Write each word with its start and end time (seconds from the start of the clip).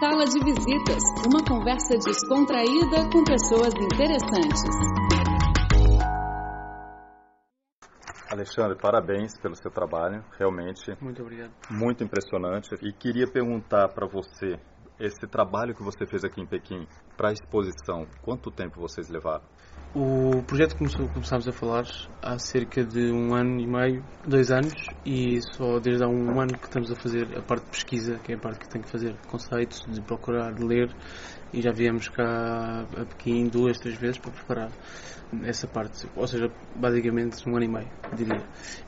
Sala 0.00 0.24
de 0.24 0.40
Visitas, 0.40 1.02
uma 1.24 1.44
conversa 1.46 1.96
descontraída 1.96 3.08
com 3.12 3.22
pessoas 3.22 3.72
interessantes. 3.74 4.62
Alexandre, 8.28 8.76
parabéns 8.76 9.38
pelo 9.40 9.54
seu 9.54 9.70
trabalho, 9.70 10.24
realmente. 10.36 10.96
Muito 11.00 11.22
obrigado. 11.22 11.52
Muito 11.70 12.02
impressionante. 12.02 12.74
E 12.82 12.92
queria 12.92 13.26
perguntar 13.26 13.88
para 13.94 14.06
você, 14.08 14.58
esse 14.98 15.26
trabalho 15.28 15.74
que 15.74 15.82
você 15.82 16.04
fez 16.06 16.24
aqui 16.24 16.40
em 16.40 16.46
Pequim, 16.46 16.86
para 17.16 17.30
a 17.30 17.32
exposição, 17.32 18.06
quanto 18.22 18.50
tempo 18.50 18.80
vocês 18.80 19.08
levaram? 19.08 19.44
O 19.94 20.42
projeto 20.42 20.76
começou, 20.76 21.08
começámos 21.08 21.46
a 21.46 21.52
falar 21.52 21.84
há 22.20 22.36
cerca 22.36 22.82
de 22.82 23.12
um 23.12 23.32
ano 23.32 23.60
e 23.60 23.66
meio, 23.66 24.04
dois 24.26 24.50
anos, 24.50 24.74
e 25.06 25.40
só 25.52 25.78
desde 25.78 26.02
há 26.02 26.08
um 26.08 26.40
ano 26.40 26.58
que 26.58 26.66
estamos 26.66 26.90
a 26.90 26.96
fazer 26.96 27.38
a 27.38 27.42
parte 27.42 27.64
de 27.66 27.70
pesquisa, 27.70 28.18
que 28.18 28.32
é 28.32 28.34
a 28.34 28.38
parte 28.38 28.58
que 28.58 28.68
tenho 28.68 28.84
que 28.84 28.90
fazer 28.90 29.14
conceitos, 29.28 29.84
de 29.86 30.00
procurar, 30.00 30.52
de 30.52 30.64
ler, 30.64 30.92
e 31.52 31.62
já 31.62 31.70
viemos 31.70 32.08
cá 32.08 32.84
a 32.96 33.04
Pequim 33.04 33.46
duas, 33.46 33.78
três 33.78 33.96
vezes 33.96 34.18
para 34.18 34.32
preparar 34.32 34.72
essa 35.44 35.66
parte, 35.66 36.08
ou 36.16 36.26
seja, 36.26 36.48
basicamente 36.74 37.48
um 37.48 37.56
ano 37.56 37.64
e 37.64 37.68
meio, 37.68 37.88
diria. 38.16 38.42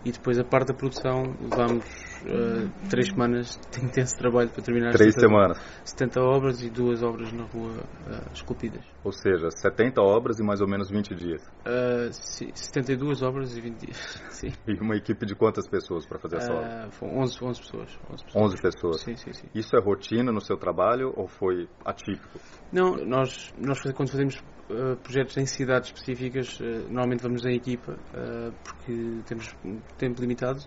E 0.04 0.10
depois 0.12 0.38
a 0.38 0.44
parte 0.44 0.68
da 0.68 0.74
produção 0.74 1.34
levámos 1.40 1.84
uh, 2.24 2.68
três 2.88 3.08
semanas 3.08 3.58
de 3.70 3.84
intenso 3.84 4.16
trabalho 4.16 4.50
para 4.50 4.62
terminar 4.62 4.92
Três 4.92 5.14
70, 5.14 5.20
semanas. 5.20 5.58
70 5.84 6.20
obras 6.20 6.62
e 6.62 6.70
duas 6.70 7.02
obras 7.02 7.32
na 7.32 7.44
rua 7.44 7.84
uh, 8.18 8.32
esculpidas. 8.32 8.84
Ou 9.04 9.12
seja, 9.12 9.48
70 9.50 10.00
obras 10.00 10.38
e 10.38 10.42
mais 10.42 10.60
ou 10.60 10.68
menos 10.68 10.90
20 10.90 11.14
dias. 11.14 11.42
Uh, 11.66 12.12
sim, 12.12 12.50
72 12.54 13.22
obras 13.22 13.56
e 13.56 13.60
20 13.60 13.86
dias. 13.86 13.96
Sim. 14.30 14.52
E 14.66 14.74
uma 14.80 14.96
equipe 14.96 15.24
de 15.24 15.34
quantas 15.34 15.66
pessoas 15.68 16.06
para 16.06 16.18
fazer 16.18 16.36
essa 16.36 16.52
obra? 16.52 16.88
Uh, 17.00 17.20
11, 17.20 17.38
11 17.42 17.60
pessoas. 17.60 17.98
11 18.10 18.24
pessoas. 18.24 18.44
11 18.44 18.62
pessoas. 18.62 19.00
Sim, 19.00 19.16
sim, 19.16 19.32
sim. 19.32 19.46
Isso 19.54 19.76
é 19.76 19.80
rotina 19.80 20.30
no 20.30 20.40
seu 20.40 20.56
trabalho 20.56 21.12
ou 21.16 21.26
foi 21.26 21.68
atípico? 21.84 22.38
Não, 22.72 22.96
nós, 22.96 23.54
nós 23.58 23.80
quando 23.94 24.10
fazemos 24.10 24.42
Uh, 24.68 24.96
projetos 24.96 25.36
em 25.36 25.46
cidades 25.46 25.90
específicas, 25.90 26.58
uh, 26.58 26.64
normalmente 26.88 27.22
vamos 27.22 27.44
em 27.44 27.54
equipa, 27.54 27.92
uh, 27.92 28.52
porque 28.64 29.22
temos 29.24 29.56
tempo 29.96 30.20
limitado. 30.20 30.58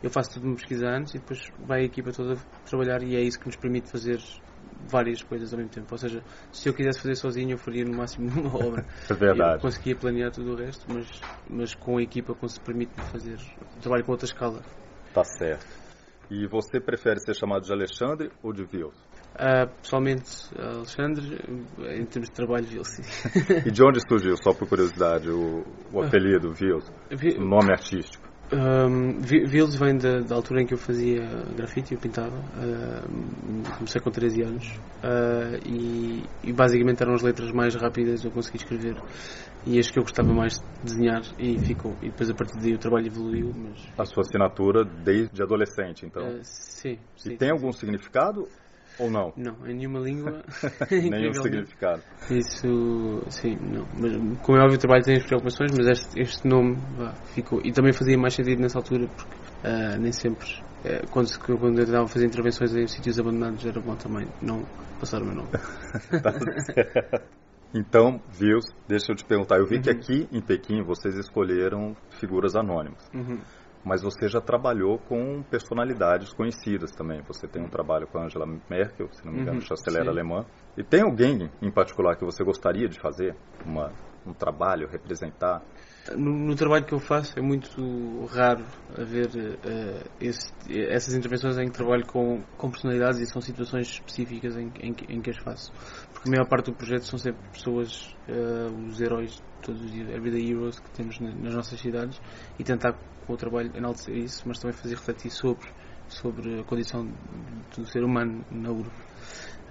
Eu 0.00 0.08
faço 0.08 0.34
tudo 0.34 0.46
uma 0.46 0.54
pesquisa 0.54 0.86
antes 0.86 1.16
e 1.16 1.18
depois 1.18 1.50
vai 1.58 1.80
a 1.80 1.84
equipa 1.84 2.12
toda 2.12 2.36
trabalhar 2.64 3.02
e 3.02 3.16
é 3.16 3.20
isso 3.20 3.40
que 3.40 3.46
nos 3.46 3.56
permite 3.56 3.90
fazer 3.90 4.20
várias 4.88 5.22
coisas 5.22 5.52
ao 5.52 5.58
mesmo 5.58 5.72
tempo. 5.72 5.86
Ou 5.90 5.98
seja, 5.98 6.22
se 6.52 6.68
eu 6.68 6.74
quisesse 6.74 7.00
fazer 7.00 7.14
sozinho, 7.14 7.52
eu 7.52 7.58
faria 7.58 7.84
no 7.84 7.96
máximo 7.96 8.28
uma 8.40 8.54
obra. 8.54 8.86
É 9.10 9.14
verdade. 9.14 9.54
Eu 9.54 9.60
conseguia 9.60 9.96
planear 9.96 10.30
tudo 10.30 10.52
o 10.52 10.56
resto, 10.56 10.84
mas, 10.92 11.08
mas 11.48 11.74
com 11.74 11.98
a 11.98 12.02
equipa 12.02 12.34
permite-me 12.64 13.04
fazer 13.06 13.38
trabalho 13.80 14.04
com 14.04 14.12
outra 14.12 14.26
escala. 14.26 14.62
Tá 15.12 15.24
certo. 15.24 15.66
E 16.30 16.46
você 16.46 16.80
prefere 16.80 17.18
ser 17.20 17.34
chamado 17.34 17.62
de 17.62 17.72
Alexandre 17.72 18.30
ou 18.42 18.52
de 18.52 18.64
Vils? 18.64 18.94
Uh, 19.34 19.68
pessoalmente, 19.80 20.48
Alexandre, 20.56 21.38
em 21.78 22.04
termos 22.04 22.28
de 22.28 22.34
trabalho, 22.34 22.66
Vils. 22.66 22.98
e 23.66 23.70
de 23.70 23.82
onde 23.82 24.00
surgiu, 24.08 24.36
só 24.36 24.52
por 24.52 24.68
curiosidade, 24.68 25.28
o, 25.28 25.64
o 25.92 26.02
apelido 26.02 26.52
Vils? 26.52 26.88
O 27.36 27.44
nome 27.44 27.72
artístico? 27.72 28.29
Um, 28.52 29.20
Vils 29.20 29.76
vem 29.76 29.96
da, 29.96 30.20
da, 30.20 30.34
altura 30.34 30.62
em 30.62 30.66
que 30.66 30.74
eu 30.74 30.78
fazia 30.78 31.22
grafite, 31.56 31.94
eu 31.94 32.00
pintava. 32.00 32.36
Uh, 32.36 33.76
comecei 33.78 34.00
com 34.00 34.10
13 34.10 34.42
anos 34.42 34.66
uh, 35.04 35.60
e, 35.64 36.24
e, 36.42 36.52
basicamente 36.52 37.00
eram 37.00 37.14
as 37.14 37.22
letras 37.22 37.52
mais 37.52 37.76
rápidas 37.76 38.24
eu 38.24 38.30
consegui 38.32 38.56
escrever 38.56 38.96
e 39.64 39.78
as 39.78 39.88
que 39.88 40.00
eu 40.00 40.02
gostava 40.02 40.32
mais 40.32 40.54
de 40.54 40.64
desenhar 40.82 41.22
e 41.38 41.58
ficou. 41.60 41.94
E 42.02 42.06
depois 42.06 42.28
a 42.28 42.34
partir 42.34 42.58
daí 42.58 42.74
o 42.74 42.78
trabalho 42.78 43.06
evoluiu. 43.06 43.52
Mas... 43.54 43.88
A 43.96 44.04
sua 44.04 44.22
assinatura 44.22 44.84
desde 44.84 45.40
adolescente, 45.42 46.04
então? 46.04 46.26
Uh, 46.26 46.40
sim, 46.42 46.98
sim. 47.16 47.32
E 47.32 47.36
tem 47.36 47.50
algum 47.50 47.70
significado 47.70 48.48
ou 49.00 49.10
não? 49.10 49.32
Não, 49.36 49.66
em 49.66 49.74
nenhuma 49.74 49.98
língua. 50.00 50.42
Nenhum 50.90 51.32
significado. 51.32 52.02
Isso, 52.30 53.22
sim, 53.28 53.56
não. 53.60 53.86
Mas, 53.98 54.40
como 54.42 54.58
é 54.58 54.62
óbvio, 54.62 54.76
o 54.76 54.80
trabalho 54.80 55.02
tem 55.02 55.16
as 55.16 55.24
preocupações, 55.24 55.72
mas 55.76 55.86
este, 55.88 56.20
este 56.20 56.46
nome 56.46 56.76
vá, 56.96 57.12
ficou. 57.34 57.60
E 57.64 57.72
também 57.72 57.92
fazia 57.92 58.16
mais 58.18 58.34
sentido 58.34 58.60
nessa 58.60 58.78
altura, 58.78 59.08
porque 59.08 59.34
uh, 59.64 60.00
nem 60.00 60.12
sempre. 60.12 60.46
Uh, 60.84 61.06
quando, 61.10 61.28
quando 61.58 61.78
eu 61.80 62.02
a 62.02 62.06
fazer 62.06 62.26
intervenções 62.26 62.74
em 62.74 62.86
sítios 62.86 63.18
abandonados, 63.18 63.64
era 63.64 63.80
bom 63.80 63.94
também 63.96 64.26
não 64.40 64.62
passar 64.98 65.22
o 65.22 65.26
meu 65.26 65.34
nome. 65.34 65.48
tá 66.22 66.32
então, 67.74 68.20
Vils, 68.28 68.66
deixa 68.88 69.12
eu 69.12 69.16
te 69.16 69.24
perguntar. 69.24 69.58
Eu 69.58 69.66
vi 69.66 69.76
uhum. 69.76 69.82
que 69.82 69.90
aqui 69.90 70.28
em 70.32 70.40
Pequim 70.40 70.82
vocês 70.82 71.16
escolheram 71.16 71.96
figuras 72.10 72.56
anônimas. 72.56 73.08
Uhum 73.14 73.38
mas 73.84 74.02
você 74.02 74.28
já 74.28 74.40
trabalhou 74.40 74.98
com 74.98 75.42
personalidades 75.42 76.32
conhecidas 76.32 76.90
também. 76.92 77.22
Você 77.22 77.48
tem 77.48 77.62
um 77.62 77.68
trabalho 77.68 78.06
com 78.06 78.18
Angela 78.18 78.46
Merkel, 78.68 79.08
se 79.12 79.24
não 79.24 79.32
me 79.32 79.40
engano, 79.40 79.58
uhum, 79.58 79.66
chanceler 79.66 80.06
alemã. 80.08 80.44
E 80.76 80.84
tem 80.84 81.02
alguém 81.02 81.50
em 81.62 81.70
particular 81.70 82.16
que 82.16 82.24
você 82.24 82.44
gostaria 82.44 82.88
de 82.88 83.00
fazer 83.00 83.34
uma, 83.64 83.92
um 84.26 84.32
trabalho, 84.32 84.88
representar? 84.88 85.62
No, 86.16 86.32
no, 86.32 86.56
trabalho 86.56 86.84
que 86.84 86.94
eu 86.94 86.98
faço 86.98 87.38
é 87.38 87.42
muito 87.42 88.24
raro 88.26 88.64
haver 88.98 89.28
uh, 89.28 90.10
esse, 90.20 90.52
essas 90.68 91.14
intervenções 91.14 91.56
em 91.58 91.66
que 91.66 91.72
trabalho 91.72 92.06
com, 92.06 92.42
com 92.56 92.70
personalidades 92.70 93.20
e 93.20 93.26
são 93.26 93.40
situações 93.40 93.86
específicas 93.86 94.56
em, 94.56 94.72
em, 94.80 94.94
em, 95.08 95.20
que 95.20 95.30
as 95.30 95.36
faço. 95.38 95.72
Porque 96.20 96.28
a 96.28 96.32
maior 96.32 96.48
parte 96.48 96.66
do 96.70 96.76
projeto 96.76 97.04
são 97.04 97.18
sempre 97.18 97.40
pessoas, 97.50 98.14
uh, 98.28 98.86
os 98.86 99.00
heróis 99.00 99.42
todos 99.62 99.82
os 99.82 99.90
dias, 99.90 100.10
everyday 100.10 100.50
heroes 100.50 100.78
que 100.78 100.90
temos 100.90 101.18
nas 101.18 101.54
nossas 101.54 101.80
cidades 101.80 102.20
e 102.58 102.64
tentar 102.64 102.92
com 103.26 103.32
o 103.32 103.36
trabalho 103.38 103.74
enaltecer 103.74 104.14
isso, 104.16 104.42
mas 104.46 104.58
também 104.58 104.76
fazer 104.76 104.96
refletir 104.96 105.30
sobre, 105.30 105.66
sobre 106.08 106.60
a 106.60 106.64
condição 106.64 107.10
do 107.74 107.86
ser 107.86 108.04
humano 108.04 108.44
na 108.50 108.70
urbe. 108.70 108.90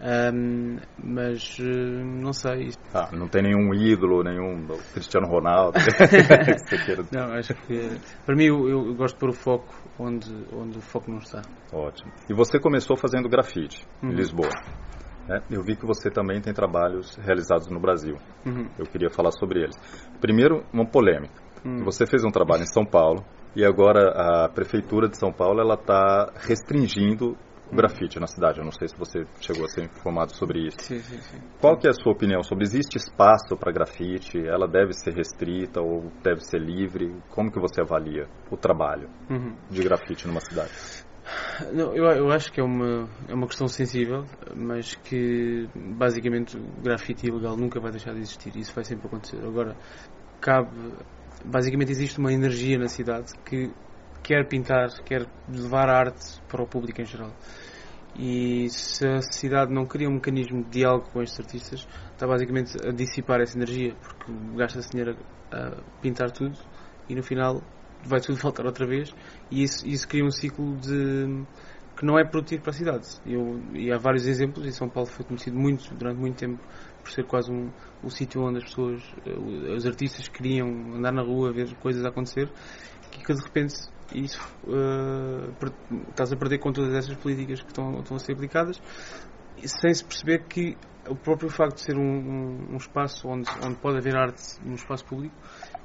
Um, 0.01 0.77
mas 1.03 1.59
uh, 1.59 1.63
não 1.63 2.33
sei. 2.33 2.69
Ah, 2.95 3.09
não 3.11 3.27
tem 3.27 3.43
nenhum 3.43 3.71
ídolo, 3.73 4.23
nenhum 4.23 4.65
Cristiano 4.93 5.27
Ronaldo. 5.27 5.77
não, 7.11 7.33
acho 7.33 7.53
que 7.53 7.99
para 8.25 8.35
mim 8.35 8.45
eu, 8.45 8.67
eu, 8.69 8.95
gosto 8.95 9.15
de 9.15 9.19
pôr 9.19 9.29
o 9.29 9.33
foco 9.33 9.75
onde, 9.99 10.33
onde 10.53 10.79
o 10.79 10.81
foco 10.81 11.11
não 11.11 11.19
está. 11.19 11.41
Ótimo. 11.71 12.11
E 12.27 12.33
você 12.33 12.59
começou 12.59 12.97
fazendo 12.97 13.29
grafite 13.29 13.85
uhum. 14.01 14.11
em 14.11 14.15
Lisboa. 14.15 14.49
Né? 15.29 15.43
Eu 15.51 15.61
vi 15.61 15.75
que 15.75 15.85
você 15.85 16.09
também 16.09 16.41
tem 16.41 16.51
trabalhos 16.51 17.15
realizados 17.17 17.69
no 17.69 17.79
Brasil. 17.79 18.17
Uhum. 18.43 18.67
Eu 18.79 18.85
queria 18.85 19.11
falar 19.11 19.31
sobre 19.31 19.61
eles. 19.61 19.77
Primeiro, 20.19 20.65
uma 20.73 20.85
polêmica. 20.85 21.39
Uhum. 21.63 21.83
Você 21.83 22.07
fez 22.07 22.23
um 22.25 22.31
trabalho 22.31 22.63
em 22.63 22.73
São 22.73 22.83
Paulo 22.83 23.23
e 23.55 23.63
agora 23.63 24.45
a 24.45 24.49
prefeitura 24.49 25.07
de 25.07 25.17
São 25.19 25.31
Paulo 25.31 25.61
ela 25.61 25.75
está 25.75 26.31
restringindo 26.35 27.37
o 27.71 27.75
grafite 27.75 28.19
na 28.19 28.25
cidade. 28.25 28.57
Eu 28.57 28.65
não 28.65 28.71
sei 28.71 28.87
se 28.87 28.97
você 28.97 29.23
chegou 29.39 29.65
a 29.65 29.67
ser 29.67 29.83
informado 29.83 30.35
sobre 30.35 30.65
isso. 30.65 30.79
Sim, 30.79 30.99
sim, 30.99 31.21
sim. 31.21 31.37
Qual 31.61 31.77
que 31.77 31.85
é 31.85 31.91
a 31.91 31.93
sua 31.93 32.11
opinião 32.11 32.41
sobre 32.41 32.63
existe 32.63 32.97
espaço 32.97 33.55
para 33.55 33.71
grafite? 33.71 34.39
Ela 34.39 34.67
deve 34.67 34.93
ser 34.93 35.13
restrita 35.13 35.79
ou 35.79 36.11
deve 36.23 36.39
ser 36.41 36.59
livre? 36.59 37.15
Como 37.29 37.51
que 37.51 37.59
você 37.59 37.81
avalia 37.81 38.27
o 38.49 38.57
trabalho 38.57 39.07
uhum. 39.29 39.55
de 39.69 39.83
grafite 39.83 40.27
numa 40.27 40.39
cidade? 40.39 40.71
Não, 41.73 41.95
eu, 41.95 42.05
eu 42.05 42.31
acho 42.31 42.51
que 42.51 42.59
é 42.59 42.63
uma, 42.63 43.07
é 43.27 43.33
uma 43.33 43.47
questão 43.47 43.67
sensível, 43.67 44.25
mas 44.55 44.95
que 44.95 45.67
basicamente 45.75 46.57
o 46.57 46.81
grafite 46.81 47.27
ilegal 47.27 47.57
nunca 47.57 47.79
vai 47.79 47.91
deixar 47.91 48.13
de 48.13 48.19
existir. 48.19 48.55
Isso 48.55 48.73
vai 48.73 48.83
sempre 48.83 49.07
acontecer. 49.07 49.43
Agora, 49.45 49.75
cabe. 50.39 50.69
Basicamente 51.45 51.91
existe 51.91 52.19
uma 52.19 52.33
energia 52.33 52.77
na 52.77 52.87
cidade 52.87 53.33
que 53.45 53.71
quer 54.21 54.47
pintar, 54.47 54.89
quer 55.03 55.25
levar 55.47 55.89
a 55.89 55.97
arte 55.97 56.41
para 56.47 56.61
o 56.61 56.67
público 56.67 57.01
em 57.01 57.05
geral. 57.05 57.31
E 58.17 58.69
se 58.69 59.07
a 59.07 59.21
cidade 59.21 59.73
não 59.73 59.85
cria 59.85 60.09
um 60.09 60.13
mecanismo 60.13 60.63
de 60.63 60.69
diálogo 60.69 61.09
com 61.11 61.21
estes 61.21 61.39
artistas, 61.39 61.87
está 62.11 62.27
basicamente 62.27 62.75
a 62.85 62.91
dissipar 62.91 63.39
essa 63.39 63.57
energia, 63.57 63.95
porque 63.95 64.31
gasta-se 64.55 64.89
dinheiro 64.89 65.17
a, 65.51 65.81
pintar 66.01 66.31
tudo 66.31 66.57
e 67.07 67.15
no 67.15 67.23
final 67.23 67.61
vai 68.03 68.19
tudo 68.19 68.37
voltar 68.37 68.65
outra 68.65 68.85
vez 68.85 69.13
e 69.51 69.63
isso, 69.63 69.85
isso 69.87 70.07
cria 70.07 70.23
um 70.23 70.31
ciclo 70.31 70.77
de 70.77 71.45
que 71.97 72.05
não 72.05 72.17
é 72.17 72.23
produtivo 72.23 72.61
para 72.61 72.71
a 72.71 72.73
cidade. 72.73 73.07
Eu, 73.25 73.59
e 73.73 73.91
há 73.91 73.97
vários 73.97 74.25
exemplos 74.25 74.65
e 74.65 74.71
São 74.71 74.87
Paulo 74.87 75.09
foi 75.09 75.25
conhecido 75.25 75.57
muito 75.57 75.93
durante 75.95 76.17
muito 76.17 76.37
tempo 76.37 76.63
por 77.03 77.11
ser 77.11 77.25
quase 77.25 77.51
um, 77.51 77.69
um 78.01 78.09
sítio 78.09 78.41
onde 78.41 78.59
as 78.59 78.63
pessoas, 78.63 79.03
eh, 79.25 79.73
os 79.73 79.85
artistas 79.85 80.29
queriam 80.29 80.67
andar 80.95 81.11
na 81.11 81.21
rua 81.21 81.51
ver 81.51 81.75
coisas 81.75 82.05
acontecer 82.05 82.49
que 83.11 83.33
de 83.33 83.41
repente 83.41 83.75
isso 84.15 84.39
uh, 84.63 85.53
estás 86.09 86.31
a 86.31 86.37
perder 86.37 86.59
com 86.59 86.71
todas 86.71 86.93
essas 86.93 87.15
políticas 87.17 87.61
que 87.61 87.67
estão, 87.67 87.99
estão 87.99 88.15
a 88.15 88.19
ser 88.19 88.33
aplicadas 88.33 88.81
sem 89.57 89.93
se 89.93 90.03
perceber 90.03 90.45
que 90.47 90.77
o 91.07 91.15
próprio 91.15 91.49
facto 91.49 91.75
de 91.75 91.81
ser 91.81 91.97
um, 91.97 92.01
um, 92.01 92.73
um 92.73 92.77
espaço 92.77 93.27
onde, 93.27 93.49
onde 93.65 93.75
pode 93.75 93.97
haver 93.97 94.15
arte 94.15 94.41
num 94.63 94.75
espaço 94.75 95.05
público 95.05 95.35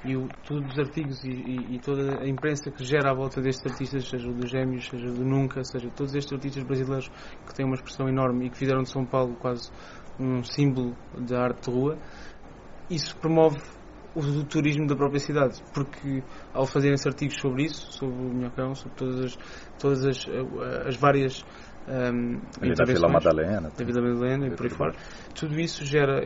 e 0.05 0.15
o, 0.15 0.27
todos 0.45 0.71
os 0.71 0.79
artigos 0.79 1.23
e, 1.23 1.29
e, 1.29 1.75
e, 1.75 1.79
toda 1.79 2.21
a 2.21 2.27
imprensa 2.27 2.69
que 2.71 2.83
gera 2.83 3.11
à 3.11 3.13
volta 3.13 3.41
destes 3.41 3.65
artistas, 3.71 4.07
seja 4.07 4.31
dos 4.31 4.49
Gêmeos, 4.49 4.87
seja 4.87 5.11
do 5.11 5.23
Nunca, 5.23 5.63
seja 5.63 5.89
todos 5.89 6.13
estes 6.15 6.31
artistas 6.33 6.63
brasileiros 6.63 7.09
que 7.45 7.53
têm 7.53 7.65
uma 7.65 7.75
expressão 7.75 8.07
enorme 8.07 8.45
e 8.45 8.49
que 8.49 8.57
fizeram 8.57 8.83
de 8.83 8.89
São 8.89 9.05
Paulo 9.05 9.35
quase 9.35 9.71
um 10.19 10.43
símbolo 10.43 10.95
da 11.17 11.43
arte 11.43 11.69
de 11.69 11.75
rua, 11.75 11.97
isso 12.89 13.17
promove 13.17 13.59
o 14.15 14.43
turismo 14.45 14.87
da 14.87 14.95
própria 14.95 15.19
cidade, 15.19 15.61
porque 15.73 16.23
ao 16.53 16.65
fazerem-se 16.65 17.07
artigos 17.07 17.35
sobre 17.41 17.65
isso, 17.65 17.91
sobre 17.91 18.15
o 18.15 18.33
Minhocão, 18.33 18.73
sobre 18.73 18.95
todas 18.95 19.19
as, 19.19 19.37
todas 19.77 20.05
as, 20.05 20.25
as 20.87 20.95
várias 20.95 21.43
um, 21.87 22.39
da 22.73 22.85
Vila 22.85 23.09
Madalena. 23.09 23.69
Da 23.77 23.85
Vila 23.85 24.01
Madalena 24.01 24.47
e 24.47 24.55
por 24.55 24.65
aí 24.65 24.71
fora. 24.71 24.95
Tudo 25.33 25.59
isso 25.59 25.85
gera 25.85 26.21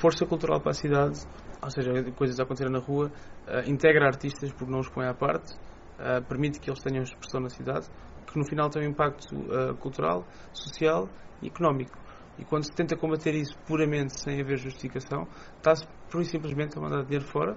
força 0.00 0.24
cultural 0.24 0.60
para 0.60 0.70
a 0.70 0.74
cidade, 0.74 1.20
ou 1.62 1.70
seja, 1.70 1.92
coisas 2.12 2.38
a 2.40 2.42
acontecer 2.42 2.70
na 2.70 2.78
rua, 2.78 3.10
uh, 3.46 3.70
integra 3.70 4.06
artistas 4.06 4.52
porque 4.52 4.72
não 4.72 4.80
os 4.80 4.88
põe 4.88 5.06
à 5.06 5.14
parte, 5.14 5.52
uh, 5.54 6.22
permite 6.26 6.58
que 6.60 6.70
eles 6.70 6.80
tenham 6.80 7.02
expressão 7.02 7.40
na 7.40 7.48
cidade, 7.48 7.86
que 8.26 8.38
no 8.38 8.44
final 8.44 8.70
tem 8.70 8.86
um 8.86 8.90
impacto 8.90 9.34
uh, 9.34 9.74
cultural, 9.76 10.24
social 10.52 11.08
e 11.42 11.48
económico. 11.48 11.98
E 12.38 12.44
quando 12.44 12.64
se 12.64 12.72
tenta 12.72 12.96
combater 12.96 13.34
isso 13.34 13.54
puramente 13.66 14.18
sem 14.18 14.40
haver 14.40 14.56
justificação, 14.56 15.26
está-se 15.56 15.86
por 16.10 16.24
simplesmente 16.24 16.78
a 16.78 16.80
mandar 16.80 17.02
dinheiro 17.04 17.26
fora 17.26 17.56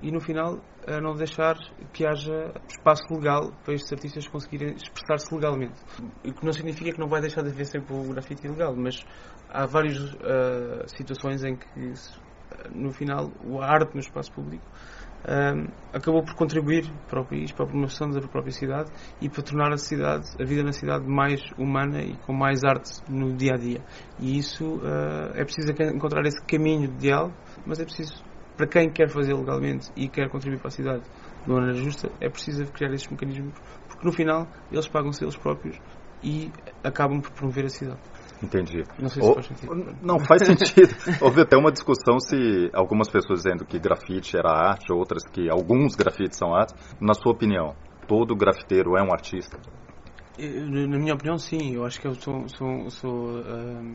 e 0.00 0.10
no 0.10 0.20
final 0.20 0.60
a 0.86 1.00
não 1.00 1.14
deixar 1.14 1.56
que 1.92 2.04
haja 2.04 2.52
espaço 2.68 3.02
legal 3.12 3.52
para 3.64 3.74
estes 3.74 3.92
artistas 3.92 4.26
conseguirem 4.28 4.74
expressar-se 4.74 5.32
legalmente. 5.34 5.80
O 6.26 6.32
que 6.32 6.44
não 6.44 6.52
significa 6.52 6.92
que 6.92 6.98
não 6.98 7.08
vai 7.08 7.20
deixar 7.20 7.42
de 7.42 7.50
haver 7.50 7.66
sempre 7.66 7.94
o 7.94 8.12
grafite 8.12 8.46
ilegal, 8.46 8.74
mas 8.76 9.04
há 9.48 9.64
várias 9.66 9.98
uh, 9.98 10.86
situações 10.86 11.44
em 11.44 11.56
que 11.56 11.92
no 12.74 12.92
final 12.92 13.30
a 13.60 13.66
arte 13.66 13.94
no 13.94 14.00
espaço 14.00 14.32
público 14.32 14.64
acabou 15.92 16.22
por 16.22 16.34
contribuir 16.34 16.90
para 17.08 17.20
o 17.20 17.24
país, 17.24 17.52
para 17.52 17.64
a 17.64 17.68
promoção 17.68 18.10
da 18.10 18.20
própria 18.20 18.52
cidade 18.52 18.90
e 19.20 19.28
para 19.28 19.42
tornar 19.42 19.72
a 19.72 19.76
cidade, 19.76 20.28
a 20.40 20.44
vida 20.44 20.62
na 20.62 20.72
cidade 20.72 21.06
mais 21.06 21.40
humana 21.56 22.02
e 22.02 22.16
com 22.26 22.32
mais 22.32 22.64
arte 22.64 22.90
no 23.08 23.32
dia 23.34 23.52
a 23.54 23.56
dia. 23.56 23.80
E 24.18 24.36
isso 24.36 24.76
uh, 24.76 25.30
é 25.34 25.44
preciso 25.44 25.72
encontrar 25.94 26.26
esse 26.26 26.42
caminho 26.44 26.88
de 26.88 26.96
diálogo, 26.96 27.34
mas 27.64 27.78
é 27.78 27.84
preciso 27.84 28.24
para 28.56 28.66
quem 28.66 28.90
quer 28.90 29.08
fazer 29.08 29.34
legalmente 29.34 29.90
e 29.96 30.08
quer 30.08 30.28
contribuir 30.28 30.58
para 30.58 30.68
a 30.68 30.72
cidade 30.72 31.02
de 31.44 31.50
maneira 31.50 31.74
justa, 31.74 32.10
é 32.20 32.28
preciso 32.28 32.64
criar 32.72 32.92
esses 32.92 33.08
mecanismos, 33.08 33.54
porque 33.88 34.06
no 34.06 34.12
final 34.12 34.46
eles 34.70 34.86
pagam-se 34.88 35.24
eles 35.24 35.36
próprios 35.36 35.76
e 36.22 36.52
acabam 36.84 37.20
por 37.20 37.32
promover 37.32 37.64
a 37.64 37.68
cidade. 37.68 38.00
Entendi. 38.42 38.82
Não 38.98 39.08
se 39.08 39.20
Ou, 39.20 39.34
faz 39.34 39.46
sentido. 39.46 39.96
Não 40.02 40.18
faz 40.18 40.42
sentido. 40.42 40.94
Houve 41.22 41.42
até 41.42 41.56
uma 41.56 41.70
discussão 41.70 42.18
se 42.18 42.70
algumas 42.72 43.08
pessoas 43.08 43.42
dizendo 43.42 43.64
que 43.64 43.78
grafite 43.78 44.36
era 44.36 44.50
arte, 44.50 44.92
outras 44.92 45.22
que 45.24 45.48
alguns 45.48 45.94
grafites 45.94 46.38
são 46.38 46.54
arte. 46.54 46.74
Na 47.00 47.14
sua 47.14 47.32
opinião, 47.32 47.74
todo 48.08 48.34
grafiteiro 48.34 48.96
é 48.96 49.02
um 49.02 49.12
artista? 49.12 49.58
Na 50.38 50.98
minha 50.98 51.14
opinião, 51.14 51.38
sim. 51.38 51.74
Eu 51.74 51.84
acho 51.84 52.00
que 52.00 52.08
eu 52.08 52.14
sou, 52.14 52.48
sou, 52.48 52.90
sou 52.90 53.28
um 53.38 53.92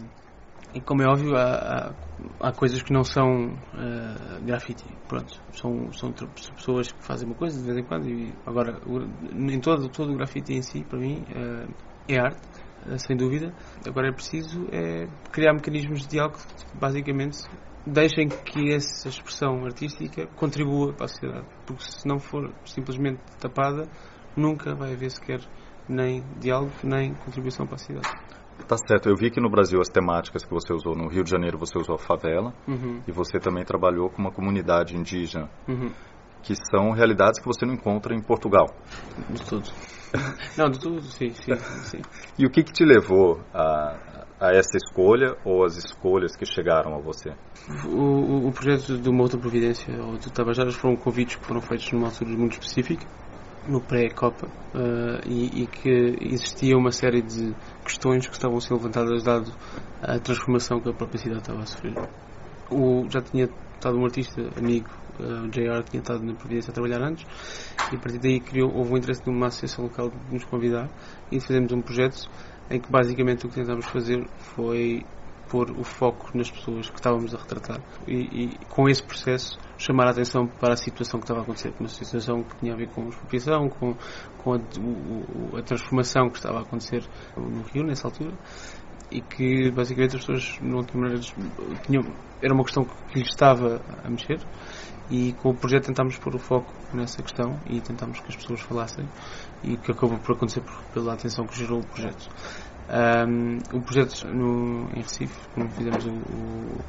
e 0.73 0.81
como 0.81 1.01
é 1.01 1.07
óbvio, 1.07 1.35
há, 1.35 1.93
há, 2.41 2.49
há 2.49 2.51
coisas 2.51 2.83
que 2.83 2.91
não 2.91 3.03
são 3.03 3.53
uh, 3.53 4.45
grafite. 4.45 4.83
Pronto, 5.07 5.33
são, 5.53 5.91
são 5.93 6.11
pessoas 6.11 6.91
que 6.91 7.03
fazem 7.03 7.27
uma 7.27 7.35
coisa 7.35 7.59
de 7.59 7.65
vez 7.65 7.77
em 7.77 7.83
quando. 7.83 8.07
E 8.07 8.33
agora, 8.45 8.79
em 9.31 9.59
todo, 9.59 9.89
todo 9.89 10.11
o 10.11 10.15
grafite 10.15 10.53
em 10.53 10.61
si, 10.61 10.83
para 10.83 10.99
mim, 10.99 11.23
uh, 11.29 11.73
é 12.07 12.19
arte, 12.19 12.41
sem 12.97 13.17
dúvida. 13.17 13.53
Agora 13.85 14.09
é 14.09 14.11
preciso 14.11 14.67
é, 14.71 15.07
criar 15.31 15.53
mecanismos 15.53 16.01
de 16.01 16.07
diálogo 16.07 16.37
que, 16.37 16.77
basicamente, 16.77 17.39
deixem 17.85 18.27
que 18.27 18.73
essa 18.73 19.09
expressão 19.09 19.65
artística 19.65 20.27
contribua 20.35 20.93
para 20.93 21.05
a 21.05 21.07
sociedade. 21.07 21.45
Porque 21.65 21.83
se 21.83 22.07
não 22.07 22.19
for 22.19 22.53
simplesmente 22.65 23.19
tapada, 23.39 23.87
nunca 24.35 24.75
vai 24.75 24.93
haver 24.93 25.11
sequer 25.11 25.39
nem 25.87 26.23
diálogo, 26.39 26.71
nem 26.83 27.13
contribuição 27.15 27.65
para 27.65 27.75
a 27.75 27.77
sociedade. 27.79 28.09
Tá 28.67 28.75
certo. 28.77 29.07
Eu 29.07 29.15
vi 29.15 29.29
que 29.29 29.39
no 29.39 29.49
Brasil 29.49 29.79
as 29.79 29.87
temáticas 29.87 30.43
que 30.43 30.49
você 30.51 30.73
usou, 30.73 30.95
no 30.95 31.07
Rio 31.07 31.23
de 31.23 31.29
Janeiro 31.29 31.57
você 31.57 31.77
usou 31.77 31.95
a 31.95 31.99
favela 31.99 32.53
uhum. 32.67 33.01
e 33.07 33.11
você 33.11 33.39
também 33.39 33.63
trabalhou 33.63 34.09
com 34.09 34.21
uma 34.21 34.31
comunidade 34.31 34.95
indígena, 34.95 35.49
uhum. 35.67 35.91
Que 36.43 36.53
são 36.55 36.91
realidades 36.91 37.39
que 37.39 37.45
você 37.45 37.65
não 37.65 37.73
encontra 37.73 38.15
em 38.15 38.21
Portugal. 38.21 38.67
De 39.29 39.43
tudo. 39.43 39.69
não, 40.57 40.69
de 40.69 40.79
tudo, 40.79 41.01
sim, 41.01 41.31
sim, 41.33 41.55
sim. 41.83 42.01
E 42.37 42.45
o 42.45 42.49
que, 42.49 42.63
que 42.63 42.71
te 42.71 42.85
levou 42.85 43.41
a, 43.53 44.25
a 44.39 44.51
essa 44.51 44.77
escolha 44.77 45.35
ou 45.43 45.65
as 45.65 45.75
escolhas 45.77 46.35
que 46.35 46.45
chegaram 46.45 46.95
a 46.95 46.99
você? 46.99 47.33
O, 47.85 48.47
o 48.47 48.51
projeto 48.51 48.97
do 48.97 49.11
Moto 49.11 49.37
Providência 49.37 49.93
ou 50.01 50.17
do 50.17 50.29
Tabajaras 50.31 50.75
foram 50.75 50.95
convites 50.95 51.35
que 51.35 51.45
foram 51.45 51.61
feitos 51.61 51.91
numa 51.91 52.07
altura 52.07 52.31
muito 52.31 52.53
específica 52.53 53.05
no 53.67 53.81
pré-Copa 53.81 54.47
uh, 54.47 55.27
e, 55.27 55.63
e, 55.63 55.67
que 55.67 56.15
existia 56.21 56.77
uma 56.77 56.91
série 56.91 57.21
de 57.21 57.53
questões 57.83 58.25
que 58.25 58.33
estavam 58.33 58.57
a 58.57 58.61
ser 58.61 58.73
levantadas 58.73 59.23
dado 59.23 59.51
a 60.01 60.17
transformação 60.19 60.79
que 60.79 60.89
a 60.89 60.93
própria 60.93 61.19
cidade 61.19 61.41
estava 61.41 61.59
a 61.59 61.65
sofrer. 61.65 61.93
O, 62.71 63.05
já 63.09 63.21
tinha 63.21 63.49
estado 63.75 63.97
um 63.97 64.05
artista 64.05 64.41
amigo, 64.57 64.89
o 65.19 65.49
JR, 65.49 65.83
tinha 65.89 66.01
estado 66.01 66.23
na 66.23 66.33
Providência 66.33 66.71
a 66.71 66.73
trabalhar 66.73 67.01
antes 67.01 67.25
e 67.91 67.95
a 67.95 67.99
partir 67.99 68.19
daí 68.19 68.39
criou, 68.39 68.73
houve 68.73 68.93
um 68.93 68.97
interesse 68.97 69.23
de 69.23 69.29
uma 69.29 69.47
associação 69.47 69.85
local 69.85 70.09
de 70.09 70.33
nos 70.33 70.43
convidar 70.45 70.89
e 71.31 71.39
fizemos 71.39 71.71
um 71.71 71.81
projeto 71.81 72.29
em 72.69 72.79
que 72.79 72.91
basicamente 72.91 73.45
o 73.45 73.49
que 73.49 73.55
tentámos 73.55 73.85
fazer 73.85 74.25
foi 74.55 75.05
pôr 75.49 75.71
o 75.71 75.83
foco 75.83 76.37
nas 76.37 76.51
pessoas 76.51 76.89
que 76.89 76.97
estávamos 76.97 77.33
a 77.33 77.37
retratar 77.37 77.81
e, 78.07 78.15
e, 78.15 78.57
com 78.69 78.89
esse 78.89 79.01
processo 79.01 79.57
chamar 79.77 80.07
a 80.07 80.11
atenção 80.11 80.47
para 80.47 80.73
a 80.73 80.77
situação 80.77 81.19
que 81.19 81.23
estava 81.23 81.39
a 81.39 81.43
acontecer, 81.43 81.73
uma 81.79 81.87
situação 81.87 82.43
que 82.43 82.57
tinha 82.57 82.73
a 82.73 82.75
ver 82.75 82.89
com 82.89 83.05
a 83.05 83.07
expropriação, 83.07 83.69
com, 83.69 83.95
com 84.37 84.53
a, 84.53 84.57
o, 84.57 85.57
a 85.57 85.61
transformação 85.61 86.29
que 86.29 86.37
estava 86.37 86.59
a 86.59 86.61
acontecer 86.61 87.03
no 87.37 87.61
Rio 87.63 87.83
nessa 87.83 88.07
altura 88.07 88.33
e 89.09 89.21
que 89.21 89.71
basicamente 89.71 90.17
as 90.17 90.25
pessoas 90.25 90.59
não 90.61 90.83
tinham, 90.83 91.15
tinham 91.85 92.03
era 92.41 92.53
uma 92.53 92.63
questão 92.63 92.83
que 92.83 93.19
lhes 93.19 93.29
estava 93.29 93.81
a 94.03 94.09
mexer 94.09 94.39
e 95.09 95.33
com 95.33 95.49
o 95.49 95.55
projeto 95.55 95.85
tentámos 95.85 96.17
pôr 96.17 96.35
o 96.35 96.39
foco 96.39 96.73
nessa 96.93 97.21
questão 97.21 97.59
e 97.65 97.79
tentámos 97.79 98.19
que 98.19 98.27
as 98.27 98.35
pessoas 98.35 98.61
falassem 98.61 99.07
e 99.63 99.77
que 99.77 99.91
acabou 99.91 100.17
por 100.19 100.35
acontecer 100.35 100.61
pela 100.93 101.13
atenção 101.13 101.45
que 101.45 101.57
gerou 101.57 101.79
o 101.79 101.85
projeto. 101.85 102.29
Um, 102.89 103.57
o 103.77 103.81
projeto 103.81 104.25
no, 104.27 104.89
em 104.93 105.01
Recife, 105.01 105.37
como 105.53 105.69
fizemos 105.71 106.05
o, 106.05 106.09
o, 106.09 106.81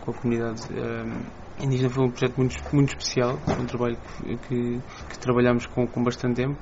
com 0.00 0.10
a 0.10 0.14
comunidade 0.14 0.62
um, 0.72 1.64
indígena, 1.64 1.90
foi 1.90 2.04
um 2.06 2.10
projeto 2.10 2.36
muito, 2.38 2.56
muito 2.74 2.88
especial, 2.88 3.38
um 3.60 3.66
trabalho 3.66 3.96
que, 3.96 4.36
que, 4.48 4.80
que 5.10 5.18
trabalhámos 5.18 5.66
com, 5.66 5.86
com 5.86 6.02
bastante 6.02 6.36
tempo. 6.36 6.58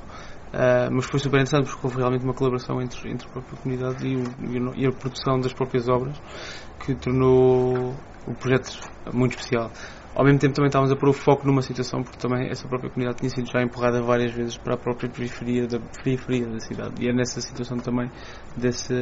Uh, 0.53 0.91
mas 0.93 1.05
foi 1.07 1.21
super 1.21 1.37
interessante 1.41 1.71
porque 1.71 1.87
houve 1.87 1.99
realmente 1.99 2.25
uma 2.25 2.35
colaboração 2.35 2.83
entre, 2.83 3.09
entre 3.09 3.29
a 3.29 3.31
própria 3.31 3.57
comunidade 3.57 4.05
e, 4.05 4.17
o, 4.17 4.75
e 4.75 4.85
a 4.85 4.91
produção 4.91 5.39
das 5.39 5.53
próprias 5.53 5.89
obras 5.89 6.21
que 6.85 6.93
tornou 6.97 7.95
o 8.27 8.35
projeto 8.35 8.81
muito 9.13 9.37
especial. 9.37 9.71
Ao 10.21 10.25
mesmo 10.25 10.39
tempo 10.39 10.53
também 10.53 10.67
estávamos 10.67 10.93
a 10.93 10.97
pôr 10.97 11.09
o 11.09 11.13
foco 11.15 11.47
numa 11.47 11.63
situação 11.63 12.03
porque 12.03 12.19
também 12.19 12.51
essa 12.51 12.69
própria 12.69 12.91
comunidade 12.91 13.21
tinha 13.21 13.31
sido 13.31 13.51
já 13.51 13.63
empurrada 13.63 14.03
várias 14.03 14.31
vezes 14.31 14.59
para 14.59 14.75
a 14.75 14.77
própria 14.77 15.09
periferia 15.09 15.67
da 15.67 15.81
periferia 16.05 16.47
da 16.47 16.61
cidade 16.61 17.03
e 17.03 17.09
é 17.09 17.13
nessa 17.15 17.41
situação 17.41 17.79
também 17.79 18.11
desse 18.55 18.93